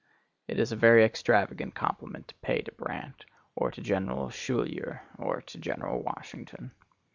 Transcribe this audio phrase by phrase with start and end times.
[0.47, 3.23] It is a very extravagant compliment to pay to Brant,
[3.55, 6.71] or to General Schuyler, or to General Washington.